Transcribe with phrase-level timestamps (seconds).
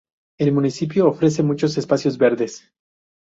[0.39, 2.73] El municipio ofrece muchos espacios verdes.